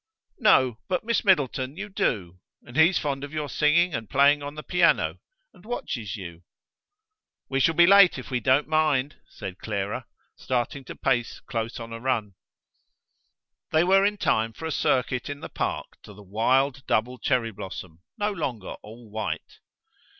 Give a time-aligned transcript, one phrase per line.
[0.39, 2.39] "No, but, Miss Middleton, you do.
[2.65, 5.19] And he's fond of your singing and playing on the piano,
[5.53, 6.41] and watches you."
[7.49, 11.79] "We shall be late if we don't mind," said Clara, starting to a pace close
[11.79, 12.33] on a run.
[13.71, 17.51] They were in time for a circuit in the park to the wild double cherry
[17.51, 19.59] blossom, no longer all white.